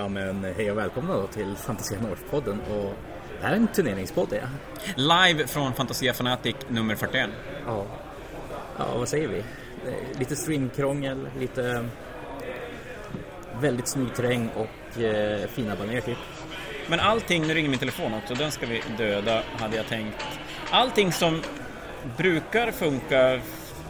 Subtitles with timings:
[0.00, 2.94] Ja men hej och välkomna då till Fantasia North-podden och
[3.40, 4.48] det här är en turneringspodd ja.
[4.96, 7.30] Live från Fantasia Fanatic nummer 41.
[7.66, 7.86] Ja,
[8.78, 9.44] ja vad säger vi?
[10.18, 11.88] Lite streamkrångel, lite
[13.60, 16.18] väldigt snygg terräng och eh, fina baner typ.
[16.88, 20.24] Men allting, nu ringer min telefon också, den ska vi döda hade jag tänkt.
[20.70, 21.42] Allting som
[22.16, 23.40] brukar funka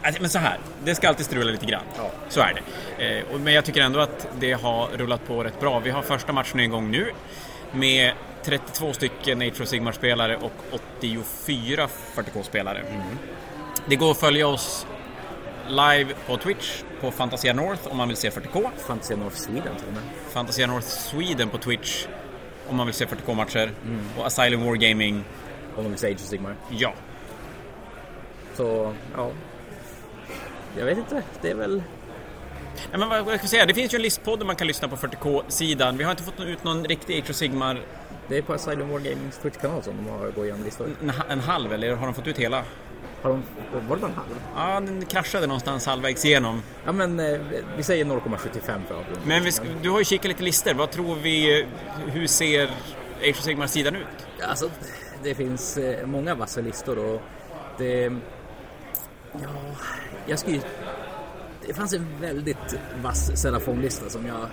[0.03, 1.83] Alltså, men så här, det ska alltid strula lite grann.
[1.97, 2.11] Ja.
[2.29, 2.53] Så är
[2.97, 3.17] det.
[3.19, 5.79] Eh, men jag tycker ändå att det har rullat på rätt bra.
[5.79, 7.11] Vi har första matchen igång nu
[7.71, 10.51] med 32 stycken Age of Sigmar-spelare och
[10.99, 12.83] 84 40K-spelare.
[13.85, 14.85] Det går att följa oss
[15.67, 18.69] live på Twitch på Fantasia North om man vill se 40K.
[18.87, 20.03] Fantasia North Sweden till och med.
[20.29, 22.05] Fantasia North Sweden på Twitch
[22.69, 23.71] om man vill se 40K-matcher.
[24.17, 25.23] Och Asylum Wargaming,
[25.77, 26.55] Om de vill säga Age of Sigmar.
[26.69, 26.93] ja.
[28.55, 29.29] Så, ja.
[30.77, 31.83] Jag vet inte, det är väl...
[32.91, 33.65] Ja, men vad vad ska jag säga?
[33.65, 35.97] Det finns ju en listpodd där man kan lyssna på 40K-sidan.
[35.97, 37.81] Vi har inte fått ut någon riktig of Sigmar,
[38.27, 40.87] Det är på Asylum Wargamings Twitch-kanal som de har gått igenom listor.
[41.01, 42.63] en, en halv, eller har de fått ut hela?
[43.21, 43.43] Har de,
[43.87, 44.27] var det bara en halv?
[44.55, 46.61] Ja, den kraschade någonstans halvvägs igenom.
[46.85, 47.39] Ja men eh,
[47.77, 49.21] vi säger 0,75 för avrundning.
[49.25, 50.73] Men vi, du har ju kikat lite listor.
[50.73, 51.65] Vad tror vi,
[52.05, 52.63] hur ser
[53.21, 54.07] Age of Sigmar-sidan ut?
[54.47, 54.69] Alltså,
[55.23, 57.21] det finns eh, många vassa listor och
[57.77, 58.11] det...
[59.33, 59.49] Ja,
[60.25, 60.61] jag skulle ju...
[61.67, 64.47] Det fanns en väldigt vass Serafon-lista som jag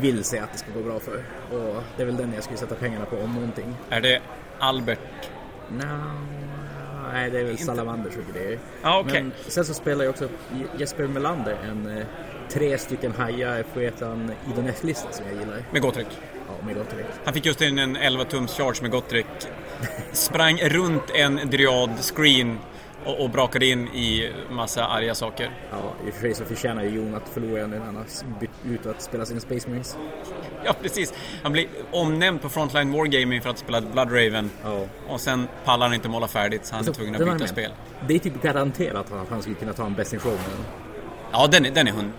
[0.00, 1.24] vill se att det ska gå bra för.
[1.50, 3.74] Och det är väl den jag skulle sätta pengarna på om någonting.
[3.90, 4.20] Är det
[4.58, 4.98] Albert?
[5.68, 5.84] No,
[7.12, 8.58] nej, det är väl Salamanders och grejer.
[8.82, 9.22] Ja, okej.
[9.22, 10.28] Men sen så spelar ju också
[10.78, 12.06] Jesper Melander en eh,
[12.48, 15.64] tre stycken hajar på etan Idonef-lista som jag gillar.
[15.70, 16.06] Med Gotrek.
[16.48, 16.94] Ja, med gott.
[17.24, 19.26] Han fick just in en 11-tums charge med Gotrek.
[20.12, 22.77] Sprang runt en Dryad-screen och,
[23.12, 25.50] och brakade in i massa arga saker.
[25.70, 28.04] Ja, i och för sig så förtjänar ju Jon att förlora när han har
[28.40, 29.96] bytt ut att spela sina Space Marines.
[30.64, 31.14] Ja, precis.
[31.42, 34.50] Han blir omnämnd på Frontline Wargaming för att spela Bloodraven.
[34.64, 34.84] Ja.
[35.08, 37.48] Och sen pallar han inte måla färdigt så han är tvungen att byta med.
[37.48, 37.70] spel.
[38.08, 40.64] Det är typ garanterat att han skulle kunna ta en Best in Show med den.
[41.32, 42.12] Ja, den, är- den är hund...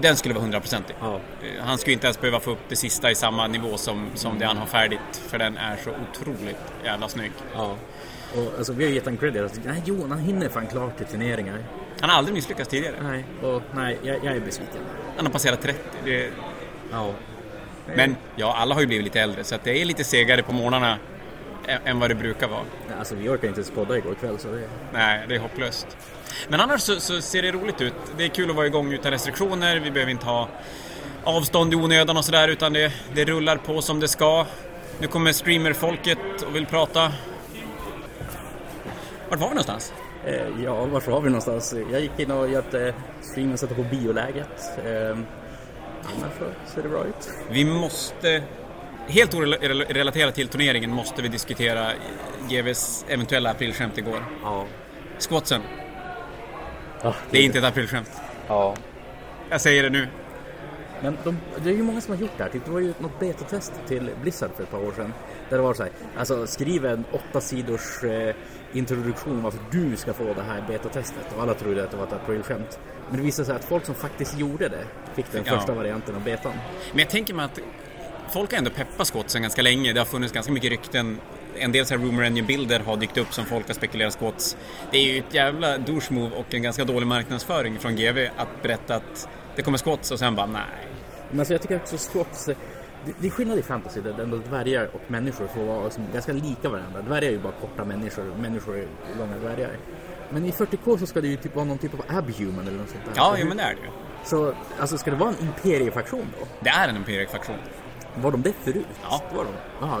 [0.00, 0.96] Den skulle vara hundraprocentig.
[1.00, 1.14] Ja.
[1.14, 4.38] Eh, Han skulle inte ens behöva få upp det sista i samma nivå som, som
[4.38, 5.16] det han har färdigt.
[5.28, 7.32] För den är så otroligt jävla snygg.
[7.54, 7.76] Ja.
[8.36, 9.42] Och alltså, vi har gett honom credit.
[9.42, 11.58] Alltså, nej, Jon, han hinner fan klart till turneringar.
[12.00, 12.94] Han har aldrig misslyckats tidigare.
[13.02, 14.80] Nej, och nej, jag, jag är besviken.
[15.16, 15.78] Han har passerat 30.
[16.04, 16.28] Det,
[16.92, 17.10] Ja.
[17.96, 20.52] men ja, alla har ju blivit lite äldre så att det är lite segare på
[20.52, 20.98] morgnarna
[21.84, 22.60] än vad det brukar vara.
[22.98, 24.68] Alltså, vi orkade inte ens podda igår kväll, så det...
[24.92, 25.86] Nej, det är hopplöst.
[26.48, 27.94] Men annars så, så ser det roligt ut.
[28.16, 29.76] Det är kul att vara igång utan restriktioner.
[29.80, 30.48] Vi behöver inte ha
[31.24, 34.46] avstånd i onödan och sådär utan det, det rullar på som det ska.
[35.00, 36.18] Nu kommer streamerfolket
[36.48, 37.12] och vill prata.
[39.32, 39.92] Vart var vi någonstans?
[40.24, 41.74] Eh, ja, varför har vi någonstans?
[41.92, 44.78] Jag gick in och hjälpte streamen sätta på bioläget.
[44.84, 45.10] Eh,
[46.02, 47.30] annars så ser det bra ut.
[47.50, 48.42] Vi måste,
[49.06, 51.92] helt orelaterat till turneringen, måste vi diskutera
[52.48, 54.24] GVs eventuella aprilskämt igår.
[54.42, 54.66] Ja.
[55.18, 55.60] Squatsen,
[57.02, 58.10] ja det är inte ett aprilskämt.
[58.48, 58.74] Ja.
[59.50, 60.08] Jag säger det nu.
[61.02, 62.50] Men de, det är ju många som har gjort det här.
[62.64, 65.12] Det var ju något betatest till Blizzard för ett par år sedan.
[65.50, 68.34] Där det var så här, alltså skriv en åtta sidors eh,
[68.72, 71.24] introduktion varför du ska få det här betatestet.
[71.36, 72.78] Och alla trodde att det var ett aprilskämt.
[73.08, 75.56] Men det visade sig att folk som faktiskt gjorde det fick den Ja.
[75.56, 76.52] första varianten av betan.
[76.90, 77.58] Men jag tänker mig att
[78.32, 79.92] folk har ändå peppat Squatsen ganska länge.
[79.92, 81.18] Det har funnits ganska mycket rykten.
[81.58, 84.56] En del så här rumor engine-bilder har dykt upp som folk har spekulerat Squats.
[84.90, 88.62] Det är ju ett jävla douche move och en ganska dålig marknadsföring från GV att
[88.62, 90.62] berätta att det kommer Squats och sen bara nej.
[91.30, 91.80] Men alltså jag tycker
[92.14, 92.56] också eh,
[93.06, 96.32] det, det är skillnad i fantasy där ändå dvärgar och människor får vara liksom ganska
[96.32, 97.02] lika varandra.
[97.02, 98.86] Dvärgar är ju bara korta människor, människor är
[99.18, 99.76] långa dvärgar.
[100.30, 102.88] Men i 40K så ska det ju typ vara någon typ av abhuman eller något
[102.88, 103.12] sånt där.
[103.16, 103.88] Ja, jo, men det är det ju.
[104.24, 106.46] så alltså ska det vara en imperiefaktion då?
[106.60, 107.56] Det är en Imperiet-faktion.
[108.16, 108.86] Var de det förut?
[109.02, 109.22] Ja.
[109.34, 109.52] Var de.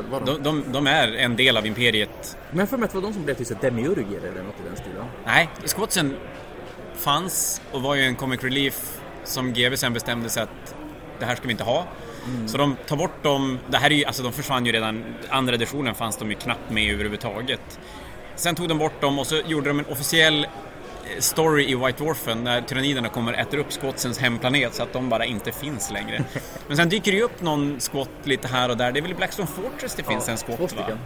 [0.02, 0.26] Det var de.
[0.26, 2.38] De, de, de är en del av Imperiet.
[2.50, 4.76] Men för mig att det var de som blev till demiurger eller något i den
[4.76, 5.04] stilen.
[5.26, 6.16] Nej, Squatsen
[6.94, 10.74] fanns och var ju en comic relief som GV sen bestämde sig att
[11.18, 11.86] det här ska vi inte ha.
[12.46, 13.58] Så de tar bort dem.
[13.70, 16.70] Det här är ju, alltså de försvann ju redan, andra editionen fanns de ju knappt
[16.70, 17.80] med överhuvudtaget.
[18.36, 20.50] Sen tog de bort dem och så gjorde de en officiell eh,
[21.18, 25.08] story i White Dwarfen när tyranniderna kommer och äter upp Squatsens hemplanet så att de
[25.08, 26.24] bara inte finns längre.
[26.68, 28.92] Men sen dyker det ju upp någon squat lite här och där.
[28.92, 30.98] Det är väl i Blackstone Fortress det finns en två squat va?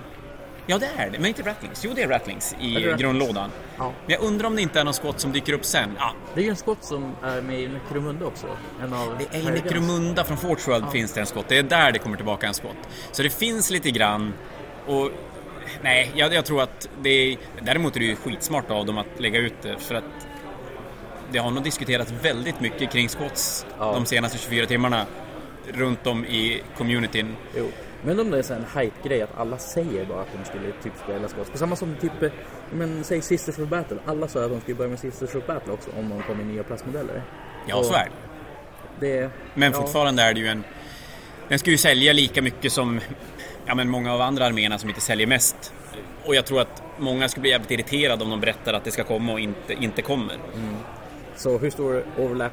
[0.68, 1.84] Ja det är det, men inte Rattlings.
[1.84, 3.50] Jo det är Rattlings i Är grundlådan.
[3.78, 3.84] Ja.
[4.06, 5.90] Men jag undrar om det inte är någon skott som dyker upp sen.
[5.98, 8.46] Ja, Det är ju en skott som är med i Necromunda också.
[8.82, 9.44] En av det är i.
[9.44, 11.44] Necromunda från Forge World finns det en skott.
[11.48, 12.76] Det är där det kommer tillbaka en skott.
[13.12, 14.32] Så det finns lite grann.
[14.86, 15.10] Och
[15.82, 17.36] nej, jag, jag tror att det är...
[17.62, 20.04] Däremot är det ju skitsmart av dem att lägga ut det för att
[21.32, 23.92] det har nog diskuterats väldigt mycket kring skotts Ja.
[23.92, 25.06] de senaste 24 timmarna.
[25.72, 27.36] runt om i communityn.
[27.56, 27.68] Jo.
[28.06, 30.92] Men om det är så en hype-grej att alla säger bara att de skulle typ
[31.04, 31.28] spela.
[31.52, 32.32] På samma som typ,
[32.72, 33.96] men säg Sisters of Battle.
[34.04, 36.44] Alla sa att de skulle börja med Sisters of Battle också om de kom i
[36.44, 37.22] nya plastmodeller.
[37.66, 38.08] Ja, så är
[39.00, 39.20] det.
[39.20, 39.80] det Men ja.
[39.80, 40.64] fortfarande är det ju en...
[41.48, 43.00] Den ska ju sälja lika mycket som
[43.66, 45.72] ja, men många av andra arméerna som inte säljer mest.
[46.24, 49.04] Och jag tror att många skulle bli jävligt irriterade om de berättar att det ska
[49.04, 50.36] komma och inte, inte kommer.
[51.36, 52.52] Så hur stor overlap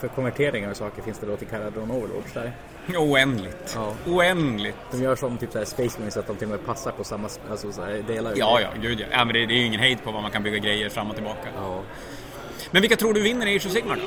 [0.00, 2.52] för konverteringar och saker finns det då till Caradron Overlords där?
[2.96, 3.72] Oändligt.
[3.74, 3.94] Ja.
[4.06, 4.76] Oändligt.
[4.90, 7.04] De gör som typ så här Space Marines att de till och med passar på
[7.04, 8.32] samma alltså, så här, delar.
[8.36, 9.06] Ja, ja, gud ja.
[9.12, 11.08] ja men det, det är ju ingen hejd på vad man kan bygga grejer fram
[11.10, 11.48] och tillbaka.
[11.56, 11.82] ja.
[12.70, 14.02] Men vilka tror du vinner i Age of Sigmar då?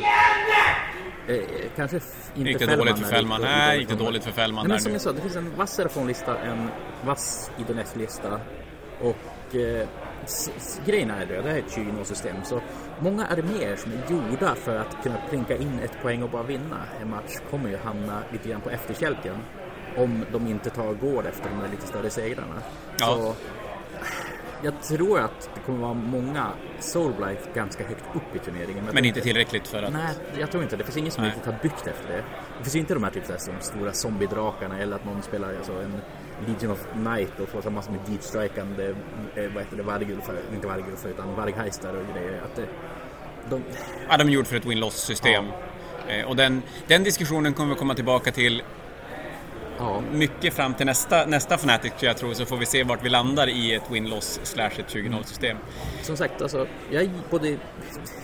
[1.34, 1.40] Eh,
[1.76, 3.42] kanske f- inte Gick det Fällman dåligt för Fällman?
[3.42, 5.74] Nej, gick det dåligt för Fällman Nej, men som jag sa, det finns en vass
[5.76, 6.70] Serafon-lista, en
[7.06, 8.40] vass Idonef-lista
[9.02, 9.88] och eh,
[10.86, 12.62] grejen är det, det här är ett 20-system så
[13.00, 16.78] många arméer som är gjorda för att kunna plinka in ett poäng och bara vinna
[17.02, 19.36] en match kommer ju hamna lite grann på efterkälken
[19.98, 22.56] om de inte tar går efter de där lite större segrarna.
[23.00, 23.06] Ja.
[23.06, 23.36] Så,
[24.64, 28.86] jag tror att det kommer vara många Soulblight ganska högt upp i turneringen.
[28.94, 29.94] Men inte tillräckligt för att...
[29.94, 30.84] Nej, jag tror inte det.
[30.84, 31.32] finns ingen som Nej.
[31.32, 32.24] riktigt har byggt efter det.
[32.58, 36.02] Det finns inte de här typ som stora zombiedrakarna eller att någon spelar alltså, en
[36.48, 38.86] Legion of Night och får massor med deep strikande,
[39.36, 42.42] eh, vad heter det, vargulfar, inte vargulfar utan vargheistar och grejer.
[42.46, 42.68] Att det,
[43.50, 43.64] de,
[44.10, 45.46] Ja, de är gjord för ett win-loss-system.
[46.08, 48.64] Eh, Och den, den diskussionen kommer vi komma tillbaka till
[49.78, 53.10] ja, mycket fram till nästa, nästa Fnatic jag tror, så får vi se vart vi
[53.10, 55.58] landar i ett win-loss slash ett 20-0-system.
[56.02, 57.58] som sagt, alltså, jag både,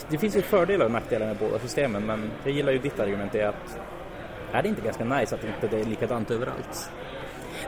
[0.09, 3.31] det finns ju fördelar och nackdelar med båda systemen men jag gillar ju ditt argument
[3.31, 3.77] det är att
[4.51, 6.89] är det inte ganska nice att inte det är likadant överallt?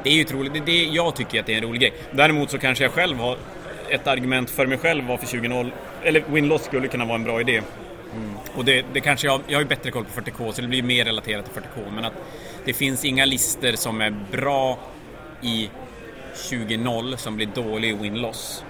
[0.05, 1.93] Det är ju troligt, det, det, jag tycker att det är en rolig grej.
[2.11, 3.37] Däremot så kanske jag själv har
[3.89, 5.71] ett argument för mig själv varför 20-0,
[6.03, 7.61] eller win-loss skulle kunna vara en bra idé.
[8.55, 10.83] Och det, det kanske jag, jag har ju bättre koll på 40K så det blir
[10.83, 11.91] mer relaterat till 40K.
[11.95, 12.13] Men att
[12.65, 14.79] det finns inga lister som är bra
[15.41, 15.69] i
[16.35, 18.63] 20-0 som blir dålig i win-loss.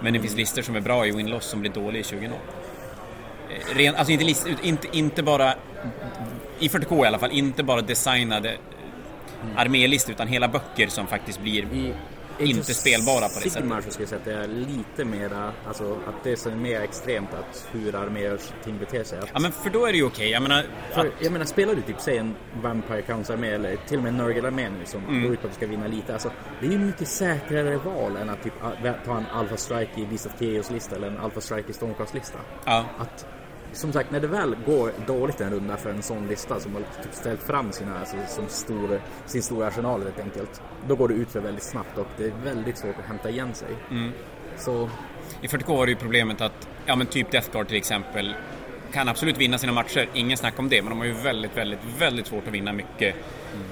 [0.00, 2.24] Men det finns lister som är bra i win-loss som blir dålig i 20-0.
[2.24, 5.54] Eh, Ren, alltså inte, list, inte, inte bara,
[6.58, 8.56] i 40K i alla fall, inte bara designade
[9.56, 11.94] armélistor utan hela böcker som faktiskt blir I
[12.38, 13.52] inte spelbara på det sättet.
[13.52, 16.50] Sigmar så skulle jag säga att det är lite mera, alltså att det är så
[16.50, 19.18] mer extremt att hur arméer ting beter sig.
[19.18, 20.64] Att, Ja men för då är det ju okej, jag menar...
[20.92, 24.02] för, Att, jag menar, spelar du typ, säg en Vampire Counts armé eller till och
[24.02, 25.22] med en Nurgle-armé nu som Mm.
[25.22, 26.12] går ut på att du ska vinna lite.
[26.12, 26.30] Alltså,
[26.60, 28.54] det är ju mycket säkrare val än att typ,
[29.04, 32.38] ta en Alpha Strike i Beast of Chaos-lista eller en Alpha Strike i Stormcast-lista.
[32.64, 33.26] ja, Att,
[33.72, 36.80] som sagt, när det väl går dåligt en runda för en sån lista som har
[36.80, 40.62] typ ställt fram sina, alltså, som stor, sin stora arsenal helt enkelt.
[40.88, 43.54] Då går det ut för väldigt snabbt och det är väldigt svårt att hämta igen
[43.54, 43.68] sig.
[43.90, 44.12] Mm.
[44.56, 44.90] Så
[45.40, 48.34] i 40K har du ju problemet att, ja men typ Death Guard till exempel,
[48.92, 51.78] kan absolut vinna sina matcher, ingen snack om det, men de har ju väldigt, väldigt,
[51.98, 53.14] väldigt svårt att vinna mycket.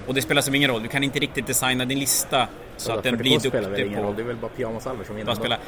[0.06, 3.02] Och det spelar som ingen roll, du kan inte riktigt designa din lista så att
[3.02, 5.32] den blir spelar väl duktig ingen roll, på det är väl bara pyjamasalver som vinner.
[5.32, 5.58] att spela.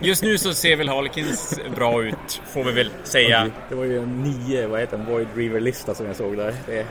[0.00, 3.50] Just nu så ser väl Harlequins bra ut, får vi väl säga.
[3.68, 6.54] Det var ju en nio, vad heter en Void Reaver-lista som jag såg där.
[6.66, 6.86] Det,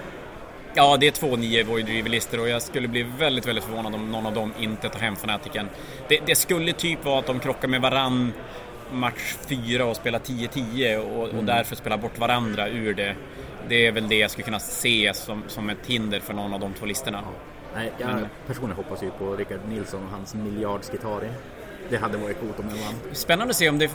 [0.74, 4.12] Ja, det är två nio Void Reaver-listor och jag skulle bli väldigt, väldigt förvånad om
[4.12, 5.70] någon av dem inte tar hem Fanatiken.
[6.08, 8.34] Det, det skulle typ vara att de krockar med varann
[8.94, 13.16] match 4 och spelar 10-10 och, och därför spelar bort varandra ur det.
[13.70, 16.60] Det är väl det jag skulle kunna se som, som ett hinder för någon av
[16.60, 17.24] de två listorna.
[17.76, 21.30] nej, jag Men- personligen hoppas ju på Rickard Nilsson och hans miljardsgitarr.
[21.90, 22.96] Det hade varit coolt om jag vann.
[23.14, 23.92] Spännande att se om det...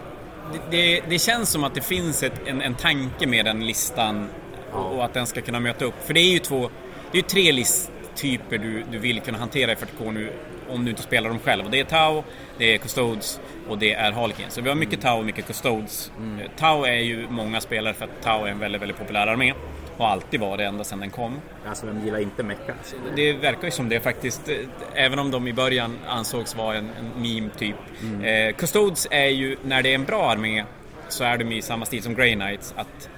[0.53, 4.29] Det, det, det känns som att det finns ett, en, en tanke med den listan
[4.73, 5.95] och, och att den ska kunna möta upp.
[6.07, 6.71] För det är ju två...
[7.13, 10.33] Det är ju tre listtyper du, du vill kunna hantera i 40K nu
[10.71, 11.65] om du inte spelar dem själv.
[11.65, 12.23] Och det är Tau,
[12.59, 14.47] det är Custodes och det är Harlequin.
[14.49, 16.13] Så vi har mycket Tau och mycket Custodes.
[16.41, 19.53] Eh, Tau är ju många spelare för att Tau är en väldigt, väldigt populär armé.
[19.97, 21.35] Och har alltid varit det ända sedan den kom.
[21.69, 22.75] Alltså vem gillar inte mecka?
[22.85, 24.57] Så det- verkar ju som det faktiskt, eh,
[24.95, 27.77] även om de i början ansågs vara en, en meme typ.
[28.25, 30.65] Eh, Custodes är ju, när det är en bra armé,
[31.09, 32.75] så är de i samma stil som Grey Knights.
[32.77, 33.09] Att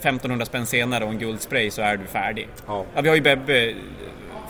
[0.00, 2.48] 1500 spänn senare och en guldspray så är du färdig.
[2.66, 2.84] Ja.
[3.02, 3.74] vi har ju Bebbe,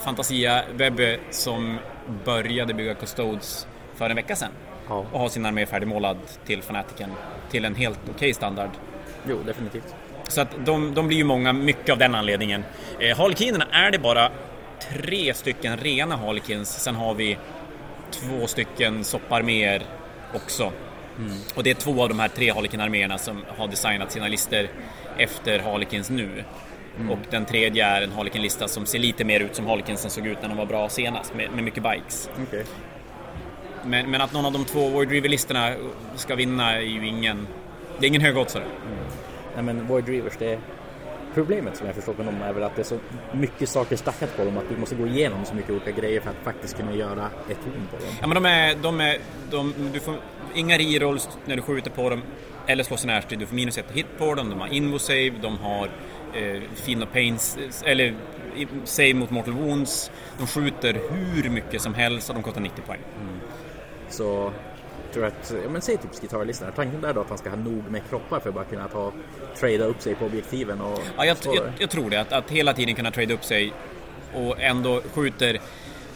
[0.04, 1.78] Fantasia Bebbe, som
[2.24, 4.50] började bygga Custodes för en vecka sedan.
[4.88, 5.06] Ja.
[5.12, 6.16] Och har sin armé färdigmålad
[6.46, 7.10] till Fanatiken
[7.50, 8.70] till en helt okej standard.
[9.28, 9.94] Jo, definitivt.
[10.28, 12.64] Så att de, de blir ju många, mycket av den anledningen.
[12.98, 14.30] Eh, Harlekinerna är det bara
[14.90, 17.38] tre stycken rena Harlekins, sen har vi
[18.10, 19.82] två stycken sopparméer
[20.34, 20.72] också.
[21.54, 24.68] Och det är två av de här tre Harlekin-arméerna som har designat sina listor
[25.18, 26.44] efter Harlekins nu.
[27.10, 30.38] Och den tredje är en Harlekin-lista som ser lite mer ut som Harlekinsen såg ut
[30.42, 32.30] när de var bra senast, med, med mycket bikes.
[32.48, 32.64] Okej.
[33.84, 35.74] Men, men att någon av de två Void River-listorna
[36.16, 37.46] ska vinna är ju ingen...
[37.98, 38.64] Det är ingen högoddsare.
[39.54, 40.58] Nej men Void Reavers, det är...
[41.34, 42.98] problemet som jag förstått med dem är väl att det är så
[43.32, 46.30] mycket saker stackat på dem att du måste gå igenom så mycket olika grejer för
[46.30, 48.14] att faktiskt kunna göra ett horn på dem.
[48.20, 49.18] Ja men de är, de är,
[49.50, 50.14] de, du får
[50.54, 52.22] inga rerolls när du skjuter på dem
[52.66, 53.38] eller slåss i närstrid.
[53.38, 55.88] Du får minus ett hit på dem, de har invo save, de har
[56.34, 58.14] eh, fin och pains, eller
[58.84, 60.10] save mot mortal wounds.
[60.38, 63.00] De skjuter hur mycket som helst och de kostar 90 poäng.
[63.20, 63.40] Mm.
[64.08, 64.52] Så
[65.12, 67.90] tror att, ja men säg typ gitarrlistan, tanken där då att han ska ha nog
[67.90, 69.12] med kroppar för att bara kunna ta,
[69.60, 70.98] trada upp sig på objektiven och...
[71.16, 73.72] Ja, jag, jag, jag tror det, att, att hela tiden kunna trada upp sig
[74.34, 75.60] och ändå skjuter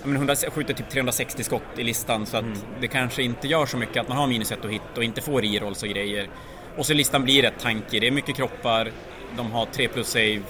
[0.05, 2.59] men 100, skjuter typ 360 skott i listan så att mm.
[2.81, 5.21] det kanske inte gör så mycket att man har minus ett och hit och inte
[5.21, 6.29] får rerolls och grejer.
[6.77, 8.93] Och så listan blir rätt tankig, det är mycket kroppar,
[9.37, 10.41] de har 3 plus save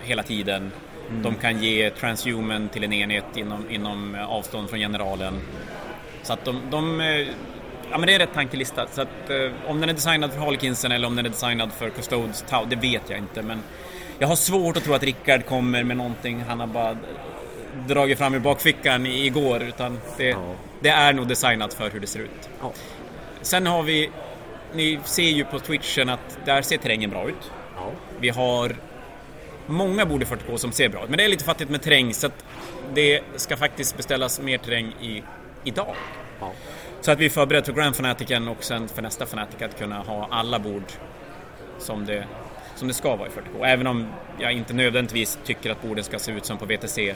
[0.00, 0.72] hela tiden.
[1.10, 1.22] Mm.
[1.22, 5.40] De kan ge transhuman till en enhet inom, inom avstånd från generalen.
[6.22, 7.00] Så att de, de
[7.90, 8.86] Ja men det är rätt tankelista.
[8.92, 11.90] Så att eh, om den är designad för Harlekinsen eller om den är designad för
[11.90, 13.42] Custodes Tau, det vet jag inte.
[13.42, 13.62] Men
[14.18, 16.96] jag har svårt att tro att Rickard kommer med någonting han har bara
[17.88, 19.62] dragit fram ur bakfickan igår.
[19.62, 20.54] Utan det, ja.
[20.80, 22.50] det är nog designat för hur det ser ut.
[22.60, 22.72] Ja.
[23.42, 24.10] Sen har vi,
[24.74, 27.50] ni ser ju på Twitchen att där ser terrängen bra ut.
[28.20, 28.76] Vi har
[29.66, 32.14] många bord i 40K som ser bra ut, men det är lite fattigt med terräng
[32.14, 32.44] så att
[32.94, 35.22] det ska faktiskt beställas mer terräng i,
[35.64, 35.94] idag.
[36.40, 36.52] Ja.
[37.00, 39.98] Så att vi är förberedda för Grand Fanaticen och sen för nästa Fanatic att kunna
[39.98, 40.92] ha alla bord
[41.78, 42.26] som det,
[42.74, 43.66] som det ska vara i 40K.
[43.66, 47.14] Även om jag inte nödvändigtvis tycker att borden ska se ut som på VTC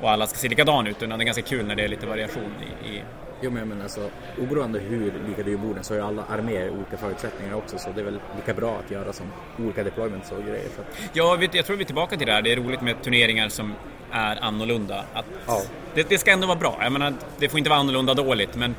[0.00, 2.06] och alla ska se likadana ut, utan det är ganska kul när det är lite
[2.06, 2.52] variation
[2.84, 3.02] i, i
[3.40, 6.70] Jo men jag menar alltså, oberoende hur lika du borden så har ju alla arméer
[6.70, 9.26] olika förutsättningar också så det är väl lika bra att göra som
[9.58, 10.68] olika deployments och grejer.
[10.76, 11.10] Så att...
[11.12, 12.42] Ja, jag tror vi är tillbaka till det här.
[12.42, 13.74] Det är roligt med turneringar som
[14.10, 15.04] är annorlunda.
[15.12, 15.62] Att ja.
[15.94, 16.78] det, det, ska ändå vara bra.
[16.80, 18.74] Jag menar, det får inte vara annorlunda dåligt men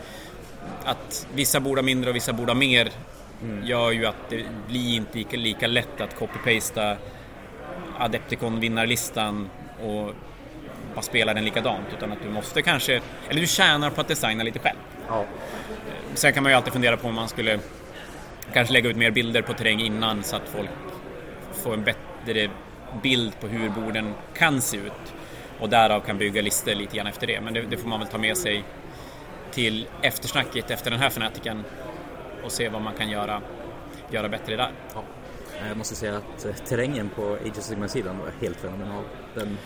[0.83, 2.91] att vissa borde mindre och vissa borde mer
[3.43, 3.65] mm.
[3.65, 6.97] gör ju att det blir inte lika, lika lätt att copy-pasta
[7.99, 9.49] Adepticon-vinnarlistan
[9.83, 10.13] och
[10.97, 14.43] bara spela den likadant utan att du måste kanske, eller du tjänar på att designa
[14.43, 14.77] lite själv.
[15.07, 15.25] Ja.
[16.13, 17.59] Sen kan man ju alltid fundera på om man skulle
[18.53, 20.69] kanske lägga ut mer bilder på terräng innan så att folk
[21.53, 22.49] får en bättre
[23.03, 25.13] bild på hur borden kan se ut
[25.59, 27.41] och därav kan bygga listor lite grann efter det.
[27.41, 28.63] Men det, det får man väl ta med sig
[29.51, 31.63] till eftersnacket efter den här fanatiken
[32.43, 33.41] och se vad man kan göra,
[34.11, 34.71] göra bättre där.
[34.93, 35.03] Ja.
[35.67, 39.03] Jag måste säga att eh, terrängen på Age of Sigma-sidan var helt fenomenal.
[39.33, 39.57] Den,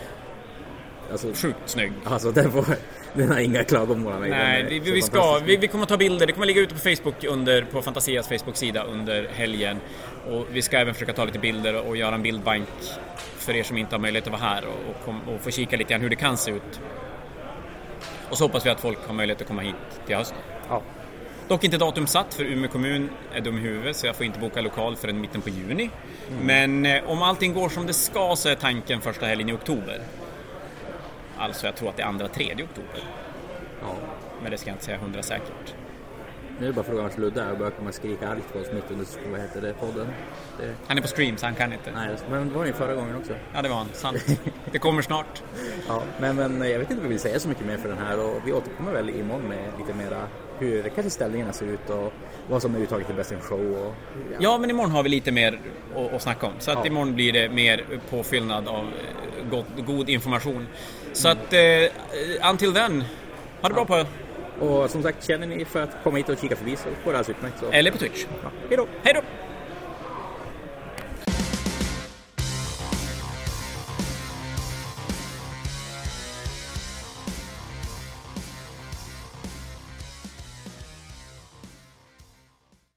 [1.11, 1.91] alltså, Sjukt snygg.
[2.03, 2.65] Alltså den, får,
[3.13, 4.13] den har inga klagomål.
[4.29, 7.23] Nej, vi, vi, ska, vi, vi kommer ta bilder, det kommer ligga ute på Facebook
[7.23, 9.77] under, på Fantasias Facebook-sida under helgen.
[10.29, 12.69] Och vi ska även försöka ta lite bilder och göra en bildbank
[13.37, 15.89] för er som inte har möjlighet att vara här och, och, och få kika lite
[15.89, 16.79] grann hur det kan se ut
[18.31, 19.75] och så hoppas vi att folk har möjlighet att komma hit
[20.05, 20.37] till hösten.
[20.69, 20.81] Ja.
[21.47, 24.39] Dock inte datum satt för Umeå kommun är dum i huvudet så jag får inte
[24.39, 25.89] boka lokal förrän mitten på juni.
[26.29, 26.45] Mm.
[26.45, 30.01] Men eh, om allting går som det ska så är tanken första helgen i oktober.
[31.41, 33.03] Alltså jag tror att det är andra, tredje oktober.
[33.81, 33.95] Ja.
[34.41, 35.73] Men det ska jag inte säga hundra säkert.
[36.59, 38.67] Nu är det bara frågan vart Ludde är och börjar komma skrika argt på oss
[38.73, 40.07] mitt under vad heter det, podden.
[40.59, 40.73] Det...
[40.87, 41.91] Han är på stream så han kan inte.
[41.91, 43.33] Nej, men det var ju förra gången också.
[43.53, 43.87] Ja, det var han.
[43.93, 44.17] Sant.
[44.71, 45.43] det kommer snart.
[45.87, 47.97] ja, men, men jag vet inte om vi vill säga så mycket mer för den
[47.97, 50.27] här och vi återkommer väl imorgon med lite mera
[50.59, 52.13] hur kanske ställningarna ser ut och
[52.49, 53.71] vad som är uttaget till Best in Show.
[53.71, 53.95] Och,
[54.31, 54.37] ja.
[54.39, 54.57] ja.
[54.57, 55.59] men imorgon har vi lite mer
[55.95, 56.53] att, att snacka om.
[56.59, 56.85] Så att ja.
[56.85, 60.67] imorgon blir det mer påfyllnad av eh, god, god information.
[61.13, 61.43] Så mm.
[61.43, 63.03] att, uh, until then,
[63.61, 64.05] ha det bra på
[64.59, 67.17] och som sagt, känner ni för att komma hit och kika förbi så går det
[67.17, 67.59] alldeles utmärkt.
[67.59, 67.65] Så.
[67.71, 68.25] Eller på Twitch.
[68.43, 68.51] Ja.
[68.69, 68.87] Hej då!
[69.03, 69.21] Hej då!